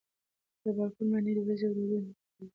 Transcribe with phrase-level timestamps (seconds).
[0.61, 2.47] پر بالکن باندې د ورېځو او دودونو ګډوله خپره وه.